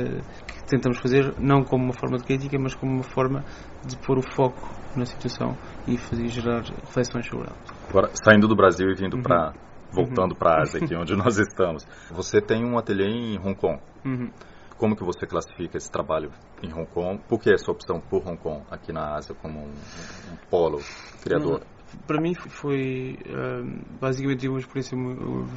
que 0.46 0.64
tentamos 0.68 0.96
fazer 0.98 1.34
não 1.40 1.64
como 1.64 1.82
uma 1.82 1.92
forma 1.92 2.18
de 2.18 2.22
crítica 2.24 2.56
mas 2.56 2.72
como 2.76 2.92
uma 2.92 3.02
forma 3.02 3.44
de 3.84 3.96
pôr 4.06 4.16
o 4.18 4.22
foco 4.22 4.70
na 4.94 5.04
situação 5.04 5.56
e 5.88 5.98
fazer 5.98 6.28
gerar 6.28 6.62
reflexões 6.86 7.26
sobre 7.26 7.48
ela. 7.48 7.56
Agora 7.88 8.10
saindo 8.24 8.46
do 8.46 8.54
Brasil 8.54 8.88
e 8.88 8.94
vindo 8.94 9.16
uhum. 9.16 9.22
para 9.24 9.54
voltando 9.90 10.34
uhum. 10.34 10.38
para 10.38 10.52
a 10.52 10.60
Ásia 10.62 10.80
aqui 10.80 10.94
onde 10.94 11.16
nós 11.18 11.36
estamos, 11.36 11.84
você 12.12 12.40
tem 12.40 12.64
um 12.64 12.78
ateliê 12.78 13.08
em 13.08 13.38
Hong 13.40 13.56
Kong. 13.56 13.80
Uhum. 14.04 14.30
Como 14.78 14.94
que 14.94 15.04
você 15.04 15.26
classifica 15.26 15.76
esse 15.76 15.90
trabalho 15.90 16.30
em 16.62 16.72
Hong 16.72 16.86
Kong? 16.86 17.20
Por 17.28 17.40
que 17.40 17.50
essa 17.50 17.70
opção 17.70 18.00
por 18.00 18.26
Hong 18.26 18.38
Kong 18.38 18.62
aqui 18.70 18.92
na 18.92 19.16
Ásia 19.16 19.34
como 19.34 19.58
um, 19.58 19.70
um 19.72 20.36
polo 20.48 20.78
criador? 21.20 21.62
Para 22.06 22.20
mim 22.20 22.34
foi 22.34 23.18
uh, 23.26 23.98
basicamente 23.98 24.48
uma 24.48 24.58
experiência. 24.58 24.96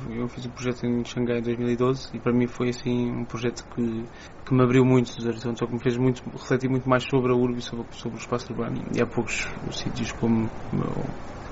Eu 0.09 0.27
fiz 0.27 0.45
um 0.45 0.49
projeto 0.49 0.85
em 0.85 1.05
Xangai 1.05 1.39
em 1.39 1.41
2012 1.43 2.15
e 2.15 2.19
para 2.19 2.33
mim 2.33 2.47
foi 2.47 2.69
assim 2.69 3.11
um 3.11 3.25
projeto 3.25 3.63
que, 3.75 4.05
que 4.45 4.53
me 4.53 4.63
abriu 4.63 4.83
muito 4.83 5.09
os 5.09 5.25
horizontes, 5.25 5.61
que 5.61 5.73
me 5.73 5.81
fez 5.81 5.97
muito, 5.97 6.23
refletir 6.31 6.69
muito 6.69 6.89
mais 6.89 7.03
sobre 7.03 7.31
a 7.31 7.35
urbe 7.35 7.59
e 7.59 7.61
sobre, 7.61 7.85
sobre 7.91 8.17
o 8.17 8.21
espaço 8.21 8.51
urbano. 8.51 8.81
E 8.95 9.01
há 9.01 9.05
poucos 9.05 9.45
sítios 9.71 10.13
como 10.13 10.49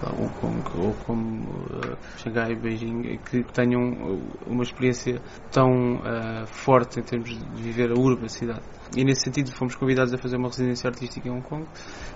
Hong 0.07 0.29
Kong 0.39 0.63
ou 0.75 0.93
como 1.05 1.49
uh, 1.49 1.97
Xangai 2.17 2.51
e 2.51 2.55
Beijing 2.55 3.17
que 3.29 3.43
tenham 3.51 4.21
uma 4.47 4.63
experiência 4.63 5.21
tão 5.51 5.95
uh, 5.95 6.47
forte 6.47 6.99
em 6.99 7.03
termos 7.03 7.29
de 7.29 7.61
viver 7.61 7.91
a 7.91 7.99
urba, 7.99 8.25
a 8.25 8.29
cidade. 8.29 8.61
E 8.95 9.03
nesse 9.03 9.21
sentido 9.21 9.51
fomos 9.51 9.75
convidados 9.75 10.13
a 10.13 10.17
fazer 10.17 10.37
uma 10.37 10.47
residência 10.47 10.89
artística 10.89 11.27
em 11.27 11.31
Hong 11.31 11.43
Kong, 11.43 11.65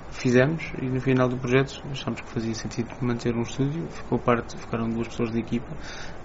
fizemos 0.10 0.72
e 0.82 0.86
no 0.86 1.02
final 1.02 1.28
do 1.28 1.38
projeto 1.38 1.84
achámos 1.92 2.22
que 2.22 2.30
fazia 2.30 2.54
sentido 2.54 2.90
manter 3.02 3.36
um 3.36 3.42
estúdio, 3.42 3.88
ficou 3.90 4.18
parte, 4.18 4.58
ficaram 4.58 4.90
duas 4.90 5.08
pessoas 5.08 5.32
da 5.32 5.40
equipa 5.40 5.70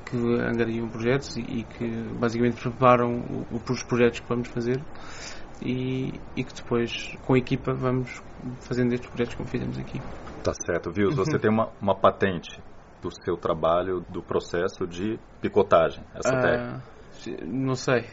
que 0.07 0.17
angariam 0.17 0.89
projetos 0.89 1.37
e, 1.37 1.41
e 1.41 1.65
que 1.65 1.87
basicamente 2.19 2.61
preparam 2.61 3.21
o, 3.51 3.61
os 3.71 3.83
projetos 3.83 4.21
que 4.21 4.29
vamos 4.29 4.49
fazer 4.49 4.81
e, 5.63 6.15
e 6.37 6.45
que 6.45 6.55
depois 6.55 7.17
com 7.27 7.35
a 7.35 7.39
equipa 7.39 7.75
vamos 7.75 8.23
fazendo 8.61 8.93
estes 8.95 9.11
projetos 9.11 9.35
como 9.35 9.49
fizemos 9.49 9.79
aqui. 9.79 10.01
Tá 10.43 10.53
certo, 10.55 10.91
viu? 10.93 11.11
Você 11.11 11.33
uhum. 11.33 11.39
tem 11.39 11.51
uma, 11.51 11.71
uma 11.81 11.95
patente 11.95 12.61
do 13.03 13.11
seu 13.25 13.37
trabalho, 13.37 14.05
do 14.09 14.23
processo 14.23 14.87
de 14.87 15.19
picotagem, 15.41 16.03
essa 16.15 16.37
uh, 16.37 16.41
técnica. 16.41 16.99
Não 17.47 17.75
sei. 17.75 18.05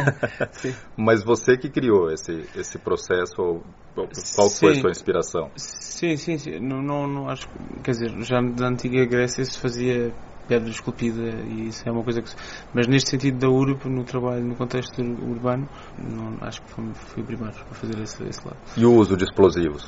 Mas 0.96 1.24
você 1.24 1.56
que 1.56 1.70
criou 1.70 2.10
esse, 2.10 2.32
esse 2.56 2.78
processo, 2.78 3.62
qual 3.94 4.48
sim. 4.48 4.58
foi 4.58 4.72
a 4.72 4.80
sua 4.80 4.90
inspiração? 4.90 5.50
Sim, 5.56 6.16
sim, 6.16 6.36
sim. 6.38 6.58
Não, 6.58 6.82
não, 6.82 7.06
não 7.06 7.28
acho. 7.28 7.48
Quer 7.82 7.92
dizer, 7.92 8.10
já 8.22 8.40
na 8.40 8.68
antiga 8.68 9.06
Grécia 9.06 9.44
se 9.44 9.58
fazia 9.58 10.12
pedra 10.46 10.68
esculpida 10.68 11.22
e 11.46 11.68
isso 11.68 11.88
é 11.88 11.92
uma 11.92 12.02
coisa 12.02 12.22
que 12.22 12.30
mas 12.72 12.86
neste 12.86 13.10
sentido 13.10 13.38
da 13.38 13.48
URB 13.48 13.88
no 13.88 14.04
trabalho 14.04 14.44
no 14.44 14.54
contexto 14.54 15.00
urbano 15.00 15.68
não, 15.98 16.36
acho 16.40 16.62
que 16.62 16.70
foi, 16.70 16.84
foi 16.94 17.22
o 17.22 17.26
primeiro 17.26 17.56
a 17.70 17.74
fazer 17.74 18.00
esse, 18.02 18.22
esse 18.24 18.46
lado. 18.46 18.58
E 18.76 18.84
o 18.84 18.92
uso 18.94 19.16
de 19.16 19.24
explosivos? 19.24 19.84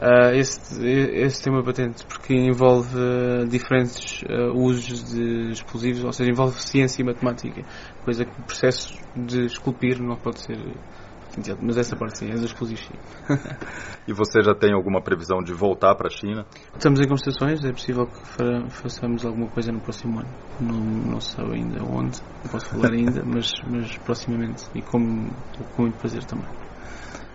Uh, 0.00 0.34
esse, 0.34 0.86
esse 0.86 1.42
tem 1.42 1.52
uma 1.52 1.64
patente 1.64 2.06
porque 2.06 2.34
envolve 2.34 2.96
uh, 2.96 3.48
diferentes 3.48 4.22
uh, 4.22 4.56
usos 4.56 5.12
de 5.12 5.50
explosivos 5.50 6.04
ou 6.04 6.12
seja 6.12 6.30
envolve 6.30 6.60
ciência 6.62 7.02
e 7.02 7.04
matemática 7.04 7.64
coisa 8.04 8.24
que 8.24 8.40
o 8.40 8.44
processo 8.44 8.94
de 9.16 9.46
esculpir 9.46 10.00
não 10.00 10.16
pode 10.16 10.40
ser 10.40 10.56
mas 11.60 11.76
essa 11.76 11.96
parte 11.96 12.18
sim, 12.18 12.30
é 12.30 12.32
dos 12.32 12.44
explosivos 12.44 12.84
sim. 12.86 12.94
e 14.06 14.12
você 14.12 14.40
já 14.42 14.54
tem 14.54 14.72
alguma 14.72 15.02
previsão 15.02 15.38
de 15.38 15.52
voltar 15.52 15.94
para 15.94 16.08
a 16.08 16.10
China? 16.10 16.46
Estamos 16.74 17.00
em 17.00 17.04
conversações, 17.04 17.64
é 17.64 17.72
possível 17.72 18.06
que 18.06 18.70
façamos 18.70 19.24
alguma 19.24 19.48
coisa 19.48 19.72
no 19.72 19.80
próximo 19.80 20.18
ano. 20.18 20.30
Não, 20.60 20.80
não 21.12 21.20
sei 21.20 21.44
ainda 21.44 21.82
onde, 21.84 22.20
não 22.44 22.50
posso 22.50 22.66
falar 22.70 22.92
ainda, 22.92 23.22
mas, 23.26 23.50
mas 23.66 23.96
proximamente. 23.98 24.64
E 24.74 24.82
com, 24.82 25.28
com 25.74 25.82
muito 25.82 25.98
prazer 25.98 26.24
também. 26.24 26.48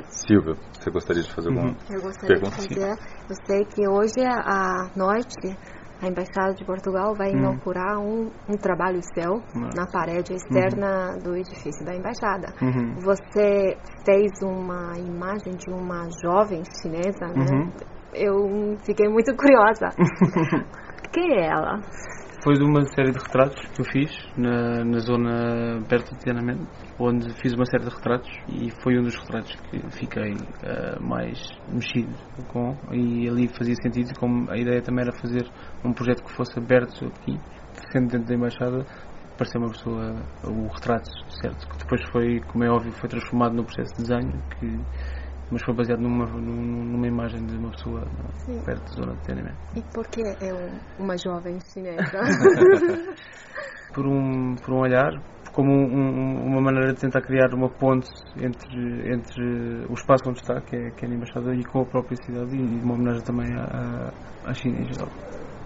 Silvia, 0.10 0.56
você 0.72 0.90
gostaria 0.90 1.24
de 1.24 1.32
fazer 1.32 1.50
alguma 1.50 1.70
uhum. 1.70 1.78
Eu 1.90 2.02
gostaria 2.02 2.40
pergunta? 2.40 2.62
de 2.62 2.68
fazer. 2.68 2.90
Eu 3.30 3.36
sei 3.46 3.66
que 3.66 3.88
hoje 3.88 4.26
à 4.26 4.90
noite 4.96 5.58
a 6.02 6.08
Embaixada 6.08 6.54
de 6.54 6.66
Portugal 6.66 7.14
vai 7.16 7.32
hum. 7.32 7.38
inaugurar 7.38 8.00
um, 8.00 8.30
um 8.50 8.58
trabalho 8.58 9.00
seu 9.14 9.42
Nossa. 9.56 9.76
na 9.76 9.88
parede 9.92 10.34
externa 10.34 11.14
uhum. 11.14 11.20
do 11.20 11.38
edifício 11.38 11.86
da 11.86 11.96
Embaixada. 11.96 12.54
Uhum. 12.62 12.96
Você 13.04 13.78
fez 14.06 14.32
uma 14.44 14.98
imagem 14.98 15.54
de 15.56 15.70
uma 15.72 16.08
jovem 16.24 16.62
chinesa, 16.82 17.28
né? 17.28 17.46
Uhum. 17.52 17.72
Eu 18.14 18.78
fiquei 18.86 19.10
muito 19.10 19.36
curiosa. 19.36 19.90
Quem 21.12 21.40
é 21.40 21.48
ela? 21.48 21.80
Foi 22.44 22.56
de 22.56 22.64
uma 22.66 22.84
série 22.88 23.14
de 23.14 23.20
retratos 23.20 23.66
que 23.68 23.80
eu 23.80 23.86
fiz 23.86 24.12
na, 24.36 24.84
na 24.84 25.00
zona 25.00 25.82
perto 25.88 26.14
de 26.14 26.20
Tiananmen, 26.26 26.68
onde 27.00 27.34
fiz 27.42 27.54
uma 27.54 27.66
série 27.66 27.86
de 27.86 27.90
retratos 27.90 28.30
e 28.50 28.70
foi 28.82 29.00
um 29.00 29.04
dos 29.04 29.16
retratos 29.16 29.56
que 29.70 29.80
fiquei 29.92 30.34
uh, 30.34 31.02
mais 31.02 31.40
mexido 31.72 32.14
com. 32.50 32.76
E 32.92 33.30
ali 33.30 33.48
fazia 33.48 33.76
sentido, 33.76 34.12
como 34.20 34.52
a 34.52 34.58
ideia 34.58 34.82
também 34.82 35.06
era 35.06 35.18
fazer 35.22 35.50
um 35.86 35.94
projeto 35.94 36.22
que 36.22 36.34
fosse 36.34 36.60
aberto 36.60 37.06
aqui, 37.06 37.40
sendo 37.94 38.10
dentro 38.10 38.28
da 38.28 38.36
embaixada, 38.36 38.86
parecer 39.38 39.58
uma 39.58 39.70
pessoa, 39.70 40.14
o 40.44 40.68
retrato, 40.68 41.10
certo, 41.42 41.66
que 41.70 41.78
depois 41.78 42.02
foi, 42.12 42.42
como 42.52 42.66
é 42.66 42.70
óbvio, 42.70 42.92
foi 42.92 43.08
transformado 43.08 43.56
no 43.56 43.64
processo 43.64 43.96
de 43.96 44.04
desenho, 44.04 44.44
que 44.60 44.80
mas 45.52 45.62
foi 45.64 45.74
baseado 45.74 46.00
numa, 46.02 46.26
numa 46.26 47.08
imagem 47.08 47.46
de 47.46 47.58
uma 47.58 47.72
pessoa 47.72 48.06
Sim. 48.34 48.64
perto 48.64 48.96
da 48.96 49.02
zona 49.02 49.16
de 49.16 49.22
Tiananmen. 49.24 49.56
E 49.76 49.82
por 49.94 50.08
que 50.08 50.22
é 50.22 50.54
uma 50.98 51.18
jovem 51.18 51.60
chinesa? 51.60 52.20
por, 53.94 54.08
um, 54.08 54.56
por 54.56 54.74
um 54.74 54.80
olhar, 54.80 55.12
como 55.52 55.72
um, 55.72 56.46
uma 56.48 56.62
maneira 56.62 56.94
de 56.94 57.00
tentar 57.00 57.22
criar 57.22 57.54
uma 57.54 57.70
ponte 57.70 58.10
entre, 58.38 59.14
entre 59.14 59.86
o 59.90 59.94
espaço 59.94 60.30
onde 60.30 60.40
está, 60.40 60.60
que 60.62 60.76
é, 60.76 60.92
que 60.92 61.06
é 61.06 61.10
a 61.10 61.14
Embaixada, 61.14 61.54
e 61.56 61.64
com 61.64 61.82
a 61.82 61.86
própria 61.86 62.18
cidade, 62.18 62.56
e 62.56 62.82
uma 62.82 62.96
homenagem 62.96 63.24
também 63.24 63.54
à, 63.54 64.12
à 64.44 64.54
China 64.54 64.80
em 64.80 64.86
geral. 64.92 65.10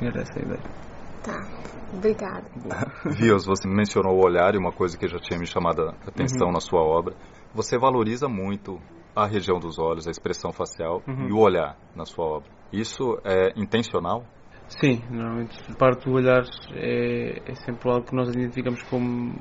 Era 0.01 0.21
essa 0.21 0.39
a 0.39 0.43
ideia. 0.43 0.86
Tá, 1.27 1.45
obrigada. 1.93 2.47
Vios, 3.19 3.45
você 3.45 3.67
mencionou 3.67 4.15
o 4.15 4.25
olhar 4.25 4.55
e 4.55 4.57
uma 4.57 4.71
coisa 4.71 4.97
que 4.97 5.09
já 5.09 5.19
tinha 5.19 5.37
me 5.37 5.45
chamado 5.45 5.81
a 5.81 5.91
atenção 6.07 6.47
uhum. 6.47 6.53
na 6.53 6.61
sua 6.61 6.79
obra. 6.79 7.13
Você 7.53 7.77
valoriza 7.77 8.29
muito 8.29 8.79
a 9.13 9.27
região 9.27 9.59
dos 9.59 9.77
olhos, 9.77 10.07
a 10.07 10.11
expressão 10.11 10.53
facial 10.53 11.03
uhum. 11.05 11.27
e 11.27 11.33
o 11.33 11.39
olhar 11.39 11.77
na 11.93 12.05
sua 12.05 12.25
obra. 12.37 12.49
Isso 12.71 13.19
é 13.25 13.51
intencional? 13.59 14.23
Sim, 14.69 15.01
normalmente 15.09 15.57
parte 15.77 16.05
do 16.05 16.13
olhar 16.15 16.43
é, 16.73 17.41
é 17.45 17.55
sempre 17.55 17.89
algo 17.89 18.05
que 18.05 18.15
nós 18.15 18.29
identificamos 18.29 18.81
como 18.83 19.33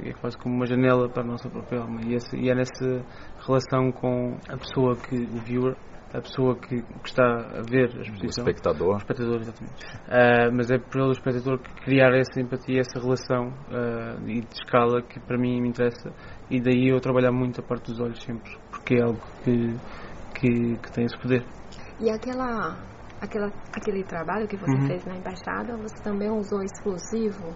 é 0.00 0.12
quase 0.12 0.36
como 0.38 0.54
uma 0.54 0.66
janela 0.66 1.08
para 1.08 1.22
a 1.22 1.26
nossa 1.26 1.48
própria 1.48 1.80
alma 1.80 2.02
e, 2.04 2.14
essa, 2.14 2.36
e 2.36 2.50
é 2.50 2.54
nessa 2.54 3.02
relação 3.46 3.90
com 3.92 4.36
a 4.46 4.56
pessoa 4.58 4.94
que 4.96 5.16
o 5.16 5.40
viewer 5.42 5.74
a 6.14 6.20
pessoa 6.20 6.54
que, 6.56 6.80
que, 6.80 7.08
está 7.08 7.24
a 7.24 7.62
ver 7.68 7.90
a 7.96 8.02
exposição. 8.02 8.44
O 8.44 8.48
espectador. 8.48 8.94
O 8.94 8.96
espectador, 8.96 9.40
exatamente. 9.40 9.84
Uh, 9.84 10.54
mas 10.56 10.70
é 10.70 10.78
pelo 10.78 11.10
espectador 11.10 11.58
que 11.58 11.74
criar 11.84 12.14
essa 12.14 12.40
empatia, 12.40 12.80
essa 12.80 13.00
relação 13.00 13.48
uh, 13.48 14.28
e 14.28 14.40
de 14.40 14.54
escala 14.54 15.02
que 15.02 15.18
para 15.20 15.36
mim 15.36 15.60
me 15.60 15.68
interessa 15.68 16.12
e 16.50 16.60
daí 16.60 16.88
eu 16.88 17.00
trabalhar 17.00 17.32
muito 17.32 17.60
a 17.60 17.64
parte 17.64 17.90
dos 17.90 18.00
olhos 18.00 18.22
sempre, 18.22 18.56
porque 18.70 18.94
é 18.94 19.02
algo 19.02 19.20
que, 19.42 19.74
que, 20.38 20.76
que 20.78 20.92
tem 20.92 21.04
esse 21.04 21.18
poder. 21.18 21.44
E 22.00 22.10
aquela 22.10 22.76
aquela, 23.24 23.52
aquele 23.72 24.04
trabalho 24.04 24.46
que 24.46 24.56
você 24.56 24.72
uhum. 24.72 24.86
fez 24.86 25.04
na 25.04 25.16
embaixada, 25.16 25.76
você 25.76 26.02
também 26.02 26.30
usou 26.30 26.62
explosivo? 26.62 27.54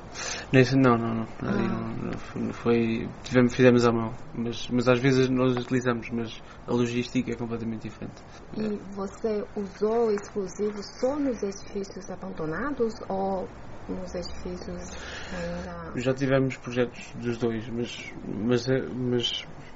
Nesse, 0.52 0.76
não, 0.76 0.96
não, 0.96 1.14
não. 1.14 1.26
Ah. 1.42 2.08
não 2.36 2.52
foi, 2.52 3.08
tivemos, 3.22 3.54
fizemos 3.54 3.86
à 3.86 3.92
mão, 3.92 4.12
mas, 4.34 4.68
mas 4.70 4.88
às 4.88 4.98
vezes 4.98 5.28
nós 5.28 5.56
utilizamos, 5.56 6.08
mas 6.10 6.42
a 6.66 6.72
logística 6.72 7.30
é 7.30 7.36
completamente 7.36 7.82
diferente. 7.82 8.22
E 8.56 8.78
você 8.94 9.44
usou 9.56 10.10
explosivo 10.12 10.82
só 10.82 11.16
nos 11.16 11.42
edifícios 11.42 12.10
abandonados 12.10 12.94
ou 13.08 13.48
nos 13.88 14.14
edifícios 14.14 14.96
ainda... 15.32 16.00
Já 16.00 16.12
tivemos 16.12 16.56
projetos 16.56 17.12
dos 17.16 17.38
dois, 17.38 17.68
mas, 17.68 18.12
mas, 18.26 18.68
é, 18.68 18.80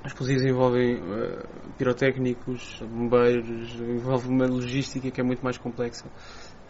mas 0.03 0.13
explosivos 0.13 0.43
envolvem 0.43 0.97
uh, 0.97 1.47
pirotécnicos, 1.79 2.83
bombeiros, 2.83 3.75
envolve 3.77 4.29
uma 4.29 4.47
logística 4.47 5.11
que 5.11 5.21
é 5.21 5.25
muito 5.25 5.43
mais 5.43 5.57
complexa. 5.59 6.07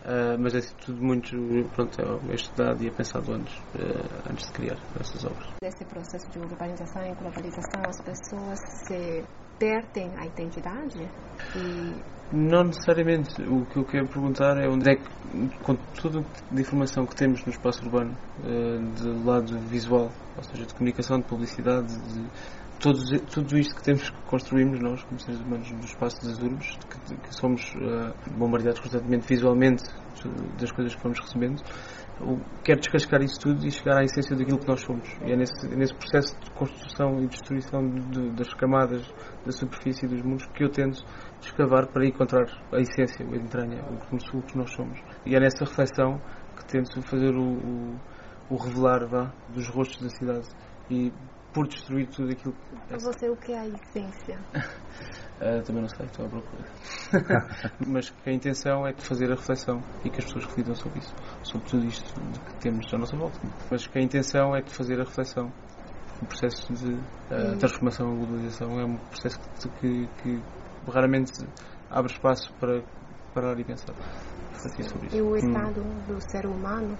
Uh, 0.04 0.36
mas 0.36 0.54
é 0.54 0.60
tudo 0.84 1.00
muito 1.00 1.36
pronto, 1.76 1.96
é, 2.28 2.34
estudado 2.34 2.82
e 2.82 2.88
é 2.88 2.90
pensado 2.90 3.32
antes, 3.32 3.56
uh, 3.56 4.30
antes 4.30 4.46
de 4.48 4.52
criar 4.52 4.76
essas 4.98 5.24
obras. 5.24 5.48
Nesse 5.62 5.84
processo 5.84 6.28
de 6.30 6.40
urbanização 6.40 7.02
e 7.06 7.14
globalização, 7.14 7.80
as 7.86 8.00
pessoas 8.02 8.58
se 8.84 9.24
perdem 9.60 10.10
a 10.18 10.26
identidade? 10.26 11.08
E... 11.54 12.12
Não 12.34 12.64
necessariamente. 12.64 13.42
O 13.42 13.64
que 13.66 13.78
eu 13.78 13.84
quero 13.84 14.08
perguntar 14.08 14.56
é 14.58 14.68
onde 14.68 14.90
é 14.90 14.96
que, 14.96 15.58
com 15.62 15.76
tudo 15.94 16.26
de 16.50 16.60
informação 16.60 17.06
que 17.06 17.14
temos 17.14 17.44
no 17.44 17.52
espaço 17.52 17.84
urbano, 17.84 18.16
de 18.96 19.08
lado 19.24 19.56
visual, 19.68 20.10
ou 20.36 20.42
seja, 20.42 20.64
de 20.64 20.74
comunicação, 20.74 21.18
de 21.18 21.26
publicidade, 21.26 21.94
de 21.94 22.26
tudo, 22.82 23.20
tudo 23.32 23.56
isto 23.56 23.76
que 23.76 23.82
temos 23.84 24.10
que 24.10 24.22
construímos 24.22 24.80
nós, 24.80 25.02
como 25.04 25.18
seres 25.20 25.40
humanos, 25.40 25.70
no 25.70 25.84
espaço 25.84 26.16
das 26.26 26.36
urbes, 26.38 26.76
que, 27.06 27.16
que 27.16 27.34
somos 27.34 27.62
uh, 27.76 28.12
bombardeados 28.36 28.80
constantemente 28.80 29.26
visualmente 29.28 29.84
das 30.58 30.70
coisas 30.72 30.94
que 30.94 31.02
vamos 31.02 31.20
recebendo, 31.20 31.62
quero 32.64 32.80
descascar 32.80 33.22
isso 33.22 33.40
tudo 33.40 33.64
e 33.66 33.70
chegar 33.70 33.98
à 33.98 34.04
essência 34.04 34.36
daquilo 34.36 34.58
que 34.58 34.66
nós 34.66 34.80
somos. 34.80 35.08
E 35.24 35.32
é 35.32 35.36
nesse, 35.36 35.68
nesse 35.68 35.94
processo 35.94 36.38
de 36.40 36.50
construção 36.52 37.20
e 37.20 37.28
destruição 37.28 37.88
de, 37.88 38.00
de, 38.10 38.30
das 38.30 38.52
camadas 38.54 39.02
da 39.46 39.52
superfície 39.52 40.06
dos 40.06 40.20
mundos 40.22 40.46
que 40.46 40.64
eu 40.64 40.68
tento 40.68 41.04
escavar 41.40 41.86
para 41.86 42.04
encontrar 42.04 42.46
a 42.72 42.80
essência, 42.80 43.24
a 43.24 43.36
entranha, 43.36 43.82
o 44.32 44.42
que 44.42 44.58
nós 44.58 44.72
somos. 44.72 45.00
E 45.24 45.34
é 45.36 45.40
nessa 45.40 45.64
reflexão 45.64 46.20
que 46.56 46.64
tento 46.66 47.00
fazer 47.02 47.34
o, 47.34 47.58
o, 47.58 48.00
o 48.50 48.56
revelar 48.56 49.06
vá, 49.08 49.32
dos 49.54 49.68
rostos 49.68 50.02
da 50.02 50.10
cidade. 50.10 50.48
E 50.90 51.12
por 51.52 51.68
destruir 51.68 52.08
tudo 52.08 52.32
aquilo 52.32 52.54
que. 52.88 52.96
Você, 52.98 53.28
o 53.28 53.36
que 53.36 53.52
é 53.52 53.60
a 53.60 53.66
essência? 53.68 54.38
uh, 54.54 55.62
também 55.64 55.82
não 55.82 55.88
sei, 55.88 56.06
estou 56.06 56.26
à 56.26 56.28
procura. 56.28 56.64
Mas 57.86 58.12
a 58.26 58.30
intenção 58.30 58.86
é 58.86 58.92
de 58.92 59.02
fazer 59.02 59.30
a 59.30 59.34
reflexão 59.34 59.82
e 60.04 60.10
que 60.10 60.18
as 60.18 60.24
pessoas 60.24 60.44
reflitam 60.46 60.74
sobre 60.74 60.98
isso, 60.98 61.14
sobre 61.42 61.68
tudo 61.68 61.86
isto 61.86 62.14
que 62.14 62.54
temos 62.60 62.92
à 62.92 62.98
nossa 62.98 63.16
volta. 63.16 63.38
Mas 63.70 63.88
a 63.94 64.00
intenção 64.00 64.56
é 64.56 64.62
de 64.62 64.72
fazer 64.72 65.00
a 65.00 65.04
reflexão. 65.04 65.52
O 66.20 66.26
processo 66.26 66.72
de 66.72 66.92
uh, 66.92 67.58
transformação 67.58 68.14
e 68.14 68.16
globalização 68.18 68.78
é 68.78 68.84
um 68.84 68.96
processo 68.96 69.40
que, 69.80 70.06
que, 70.06 70.06
que 70.22 70.42
raramente 70.90 71.32
abre 71.90 72.12
espaço 72.12 72.52
para 72.60 72.82
parar 73.34 73.58
e 73.58 73.64
pensar. 73.64 73.94
Sobre 74.54 75.06
isso. 75.06 75.16
E 75.16 75.20
o 75.20 75.32
hum. 75.32 75.36
estado 75.36 75.80
hum. 75.80 76.04
do 76.06 76.20
ser 76.30 76.46
humano, 76.46 76.96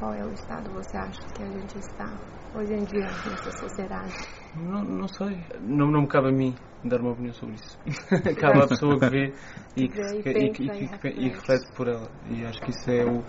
qual 0.00 0.12
é 0.14 0.24
o 0.24 0.32
estado 0.32 0.72
você 0.72 0.96
acha 0.96 1.20
que 1.34 1.42
a 1.42 1.46
gente 1.46 1.78
está? 1.78 2.10
hoje 2.54 2.72
em 2.72 2.84
dia 2.84 3.04
nessa 3.04 3.50
sociedade? 3.52 4.12
Não, 4.56 4.82
não 4.82 5.08
sei. 5.08 5.40
Não, 5.60 5.90
não 5.90 6.02
me 6.02 6.08
cabe 6.08 6.28
a 6.28 6.32
mim 6.32 6.54
dar 6.84 7.00
uma 7.00 7.12
opinião 7.12 7.32
sobre 7.34 7.54
isso. 7.54 7.78
cabe 8.40 8.62
à 8.62 8.66
pessoa 8.66 8.98
que 8.98 9.08
vê 9.08 9.34
e 9.76 9.88
que, 9.88 10.00
e, 10.00 10.30
e, 10.30 11.20
e, 11.20 11.26
e, 11.26 11.28
reflete 11.28 11.72
por 11.76 11.88
ela. 11.88 12.08
E 12.28 12.44
acho 12.44 12.60
que 12.60 12.70
isso 12.70 12.90
é 12.90 13.04
o. 13.04 13.22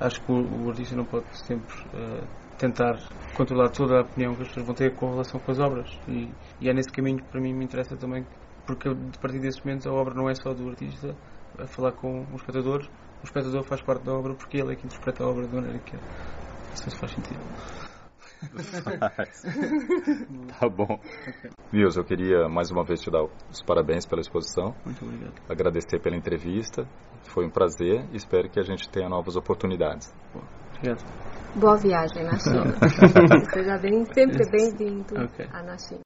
Acho 0.00 0.20
que 0.22 0.32
o, 0.32 0.64
o 0.64 0.68
artista 0.68 0.96
não 0.96 1.04
pode 1.04 1.26
sempre 1.46 1.72
uh, 1.94 2.26
tentar 2.58 2.98
controlar 3.36 3.68
toda 3.70 3.98
a 3.98 4.02
opinião 4.02 4.34
que 4.34 4.42
as 4.42 4.48
pessoas 4.48 4.66
vão 4.66 4.74
ter 4.74 4.94
com 4.96 5.10
relação 5.10 5.40
com 5.40 5.52
as 5.52 5.60
obras. 5.60 5.88
E, 6.08 6.28
e 6.60 6.68
é 6.68 6.74
nesse 6.74 6.90
caminho 6.90 7.18
que 7.18 7.28
para 7.30 7.40
mim 7.40 7.54
me 7.54 7.64
interessa 7.64 7.96
também, 7.96 8.26
porque 8.66 8.88
a 8.88 9.20
partir 9.20 9.38
desse 9.38 9.64
momento 9.64 9.88
a 9.88 9.92
obra 9.92 10.14
não 10.14 10.28
é 10.28 10.34
só 10.34 10.52
do 10.52 10.68
artista 10.68 11.14
a 11.58 11.66
falar 11.66 11.92
com 11.92 12.26
o 12.32 12.34
espectador. 12.34 12.88
O 13.24 13.24
espectador 13.24 13.64
faz 13.64 13.80
parte 13.80 14.04
da 14.04 14.12
obra 14.12 14.34
porque 14.34 14.58
ele 14.58 14.74
é 14.74 14.76
que 14.76 14.84
interpreta 14.84 15.24
a 15.24 15.26
obra 15.26 15.46
da 15.46 15.54
maneira 15.54 15.78
que 15.78 15.92
quer. 15.92 16.00
Não 16.00 16.76
sei 16.76 16.90
se 16.90 16.98
faz 16.98 17.12
sentido. 17.12 17.40
tá 20.60 20.68
bom. 20.68 21.00
Nils, 21.72 21.96
eu 21.96 22.04
queria 22.04 22.50
mais 22.50 22.70
uma 22.70 22.84
vez 22.84 23.00
te 23.00 23.10
dar 23.10 23.24
os 23.24 23.62
parabéns 23.66 24.04
pela 24.04 24.20
exposição. 24.20 24.74
Muito 24.84 25.02
obrigado. 25.02 25.32
Agradecer 25.48 26.02
pela 26.02 26.14
entrevista. 26.14 26.86
Foi 27.22 27.46
um 27.46 27.50
prazer 27.50 28.04
e 28.12 28.16
espero 28.16 28.50
que 28.50 28.60
a 28.60 28.62
gente 28.62 28.86
tenha 28.90 29.08
novas 29.08 29.36
oportunidades. 29.36 30.12
Obrigado. 30.76 31.02
Boa 31.54 31.78
viagem 31.78 32.24
na 32.24 32.38
China. 32.38 32.74
Seja 33.54 33.78
bem, 33.78 34.04
sempre 34.12 34.44
bem-vindo 34.50 35.24
Ok. 35.24 35.48
à 35.50 35.62
na 35.62 35.78
China. 35.78 36.02